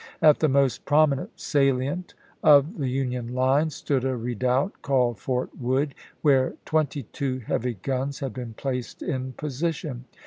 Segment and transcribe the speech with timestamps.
[0.19, 5.93] At the most prominent salient of the Union lines stood a redoubt called Fort Wood,
[6.23, 10.05] where twenty two heavy guns had been placed in position.